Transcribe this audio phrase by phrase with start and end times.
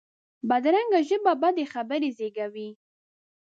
[0.49, 2.69] بدرنګه ژبه بدې خبرې زېږوي